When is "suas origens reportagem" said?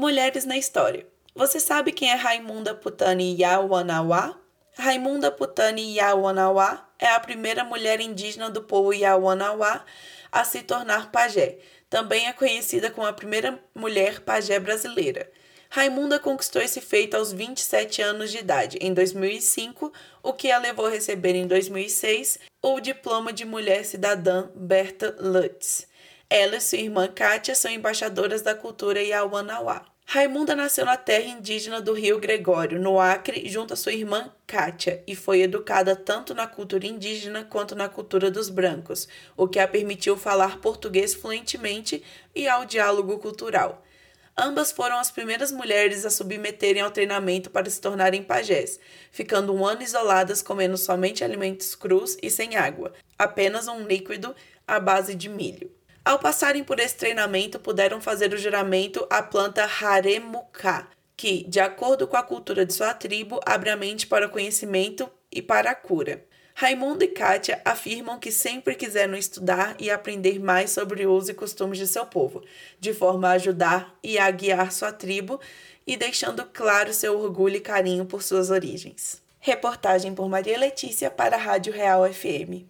78.22-80.14